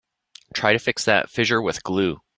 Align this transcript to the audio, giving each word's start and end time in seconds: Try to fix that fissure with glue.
Try 0.55 0.73
to 0.73 0.79
fix 0.79 1.05
that 1.05 1.29
fissure 1.29 1.61
with 1.61 1.83
glue. 1.83 2.21